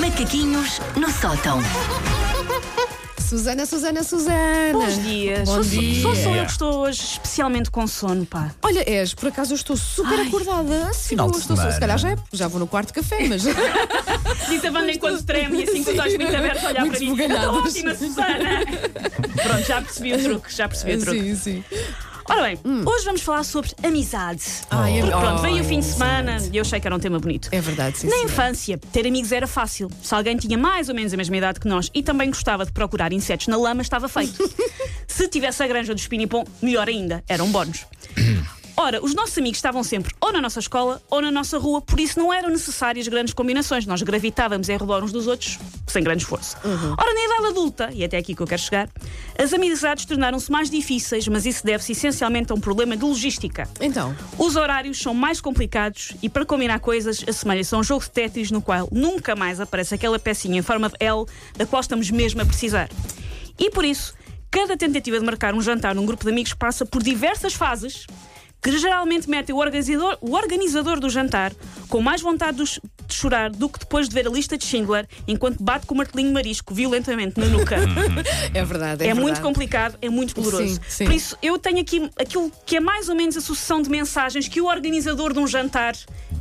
[0.00, 1.60] Macaquinhos no sótão.
[3.18, 4.72] Susana, Susana, Susana.
[4.72, 5.46] Bons dias.
[5.48, 6.02] Bom só, dia.
[6.02, 8.50] só sou eu que estou hoje especialmente com sono, pá.
[8.62, 10.26] Olha, és, por acaso eu estou super Ai.
[10.26, 10.90] acordada.
[10.94, 11.74] Sim, Final de estou, semana.
[11.74, 13.42] se calhar já, é- já vou no quarto café, mas.
[14.48, 17.16] Diz a banda enquanto treme e assim com os olhos muito abertos a olhar Muito
[17.16, 17.58] para mim.
[17.58, 18.60] Ótima, Susana!
[19.42, 21.20] Pronto, já percebi o truque, já percebi o truque.
[21.20, 21.64] sim, sim.
[22.28, 24.42] Ora bem, hoje vamos falar sobre amizade.
[24.70, 27.18] Ai, Porque pronto, veio o fim de semana e eu achei que era um tema
[27.18, 27.48] bonito.
[27.50, 28.08] É verdade, sim.
[28.08, 29.90] Na infância, ter amigos era fácil.
[30.02, 32.72] Se alguém tinha mais ou menos a mesma idade que nós e também gostava de
[32.72, 34.50] procurar insetos na lama, estava feito.
[35.06, 37.84] Se tivesse a granja do Espinipom, melhor ainda, era um bónus.
[38.76, 42.00] Ora, os nossos amigos estavam sempre ou na nossa escola ou na nossa rua, por
[42.00, 43.86] isso não eram necessárias grandes combinações.
[43.86, 46.56] Nós gravitávamos em redor uns dos outros sem grande esforço.
[46.64, 48.88] Ora, na idade adulta, e até aqui que eu quero chegar,
[49.38, 53.68] as amizades tornaram-se mais difíceis, mas isso deve-se essencialmente a um problema de logística.
[53.80, 58.10] Então, Os horários são mais complicados e para combinar coisas assemelha-se a um jogo de
[58.10, 62.10] Tetris no qual nunca mais aparece aquela pecinha em forma de L da qual estamos
[62.10, 62.88] mesmo a precisar.
[63.58, 64.14] E por isso,
[64.50, 68.06] cada tentativa de marcar um jantar num grupo de amigos passa por diversas fases
[68.62, 71.52] que geralmente metem o organizador, o organizador do jantar
[71.88, 74.64] com mais vontade de ch- de chorar do que depois de ver a lista de
[74.64, 77.76] Schindler enquanto bate com o martelinho marisco violentamente na nuca.
[78.54, 79.04] é verdade.
[79.04, 79.42] É, É, muito verdade.
[79.42, 80.74] complicado, é muito doloroso.
[80.76, 81.04] Sim, sim.
[81.04, 84.46] Por isso, eu tenho aqui aquilo que é mais ou menos a sucessão de mensagens
[84.48, 85.94] que o organizador de um jantar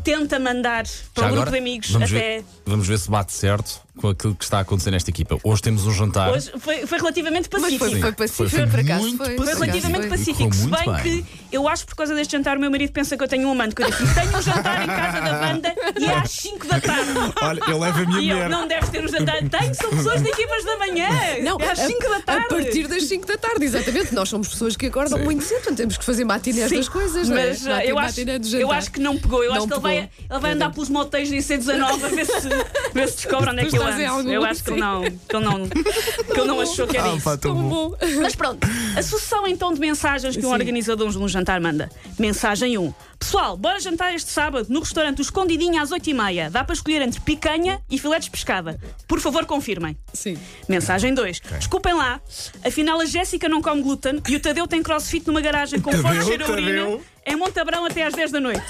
[0.03, 2.19] tenta mandar para Já um grupo de amigos vamos até.
[2.37, 5.37] Ver, vamos ver se bate certo com aquilo que está a acontecer nesta equipa.
[5.43, 6.31] Hoje temos um jantar.
[6.31, 7.89] Hoje foi, foi relativamente Mas pacífico.
[7.89, 9.01] foi, foi pacífico, Foi- foi por acaso.
[9.01, 10.09] muito foi, Foi relativamente foi.
[10.17, 11.01] pacífico, se bem, bem.
[11.03, 13.47] que eu acho que por causa deste jantar o meu marido pensa que eu tenho
[13.47, 13.75] um amante.
[13.75, 16.79] Que eu disse, tenho um jantar em casa da banda e é às 5 da
[16.81, 17.11] tarde.
[17.41, 18.49] Olha, eu levo a minha E eu, mulher.
[18.49, 19.37] não deves ter um jantar.
[19.49, 21.07] Tenho, são pessoas de equipas da manhã.
[21.43, 22.45] Não, é às a- 5 da tarde.
[22.45, 24.13] A partir das 5 da tarde, exatamente.
[24.15, 25.23] Nós somos pessoas que acordam Sim.
[25.25, 27.47] muito cedo, portanto temos que fazer matinés Sim, das coisas, não é?
[27.49, 28.19] mas uh, Mati- eu, acho,
[28.57, 29.43] eu acho que não pegou.
[29.43, 29.99] Eu Não acho que ele pegou.
[29.99, 32.49] vai, ele vai andar pelos motéis de IC19 a ver se,
[32.93, 34.09] ver se descobre onde é que ele Estás anda.
[34.09, 37.11] algum, Eu acho que ele não, que ele não, que ele não achou que era
[37.11, 37.23] Ah, isso.
[37.23, 37.89] pá, tão bom.
[37.89, 37.97] bom.
[38.21, 40.53] Mas pronto, a sucessão então de mensagens que um Sim.
[40.55, 41.89] organizador de um jantar manda.
[42.19, 42.93] Mensagem 1.
[43.19, 46.49] Pessoal, bora jantar este sábado no restaurante O Escondidinho às 8h30.
[46.49, 48.79] Dá para escolher entre picanha e filetes de pescada.
[49.07, 49.95] Por favor, confirmem.
[50.11, 50.35] Sim.
[50.67, 51.39] Mensagem 2.
[51.59, 52.19] Desculpem lá,
[52.65, 56.25] afinal a Jéssica não come glúten e o Tadeu tem crossfit numa garagem com forte
[56.25, 58.63] cheiro a urina em Montabrão até às 10 da noite.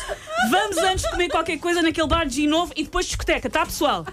[0.49, 4.05] Vamos antes comer qualquer coisa naquele bar de novo e depois discoteca, tá pessoal?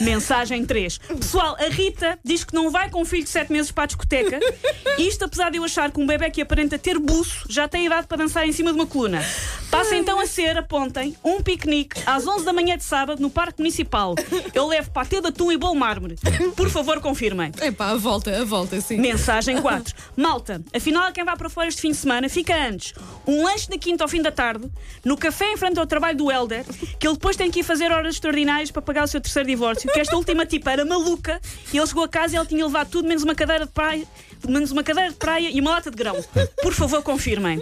[0.00, 0.98] Mensagem 3.
[0.98, 3.86] Pessoal, a Rita diz que não vai com um filho de 7 meses para a
[3.86, 4.38] discoteca.
[4.98, 8.06] Isto apesar de eu achar que um bebê que aparenta ter buço já tem idade
[8.06, 9.22] para dançar em cima de uma coluna.
[9.70, 13.58] Passa então a ser, apontem, um piquenique às 11 da manhã de sábado no Parque
[13.58, 14.14] Municipal.
[14.54, 16.16] Eu levo patê de atum e bolo mármore.
[16.56, 17.52] Por favor, confirmem.
[17.60, 18.96] É pá, a volta, a volta, sim.
[18.98, 19.94] Mensagem 4.
[20.16, 22.94] Malta, afinal, quem vai para fora este fim de semana fica antes.
[23.26, 24.70] Um lanche na quinta ao fim da tarde,
[25.04, 26.64] no café em frente ao trabalho do Helder,
[26.98, 29.90] que ele depois tem que ir fazer horas extraordinárias para pagar o seu terceiro divórcio.
[29.92, 31.40] Que esta última tipa era maluca
[31.72, 34.06] e ele chegou a casa e ele tinha levado tudo menos uma cadeira de praia.
[34.46, 36.16] Menos uma cadeira de praia e uma lata de grão.
[36.62, 37.60] Por favor, confirmem.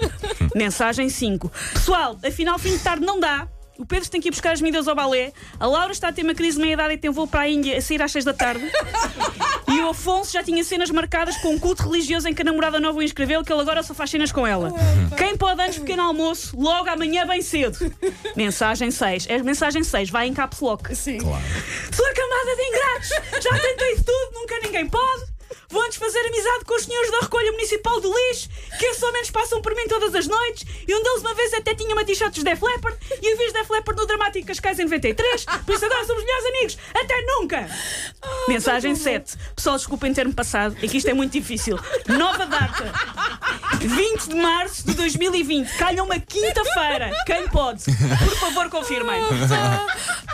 [0.55, 1.51] Mensagem 5.
[1.73, 3.49] Pessoal, afinal, fim de tarde não dá.
[3.77, 5.33] O Pedro tem que ir buscar as medidas ao balé.
[5.59, 7.77] A Laura está a ter uma crise de meia-idade e tem voo para a Índia
[7.77, 8.65] a sair às 6 da tarde.
[9.67, 12.79] E o Afonso já tinha cenas marcadas com um culto religioso em que a namorada
[12.79, 14.73] nova o inscreveu, que ele agora só faz cenas com ela.
[15.17, 17.77] Quem pode antes pequeno almoço, logo amanhã bem cedo.
[18.37, 19.27] Mensagem 6.
[19.29, 20.95] É mensagem 6, vai em caps lock.
[20.95, 21.19] Sim.
[21.19, 23.43] Sua camada de ingratos!
[23.43, 25.24] Já tentei de tudo, nunca ninguém pode!
[25.75, 28.49] Vou antes fazer amizade com os senhores da recolha municipal do lixo,
[28.79, 31.53] que esses ao menos passam por mim todas as noites, e um deles uma vez
[31.53, 34.47] até tinha uma t-shirt de Def Leppard, e eu vi os Def Leppard no Dramático
[34.47, 36.79] Cascais em 93, por isso agora somos melhores amigos!
[36.95, 37.69] Até nunca!
[38.47, 39.37] Mensagem 7.
[39.57, 41.77] Pessoal, desculpem ter-me passado, é que isto é muito difícil.
[42.07, 42.93] Nova data.
[43.81, 45.77] 20 de março de 2020.
[45.77, 47.11] Calha uma quinta-feira.
[47.27, 47.83] Quem pode?
[47.85, 49.21] Por favor, confirmem.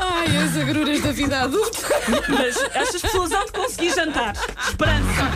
[0.00, 1.78] Ai, as agruras da vida adulta.
[2.28, 4.34] Mas estas pessoas hão de conseguir jantar.
[4.66, 5.30] Esperança.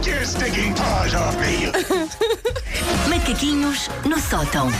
[0.00, 1.72] Take your stinking paws off me, you
[3.10, 4.70] Macaquinhos no sótão.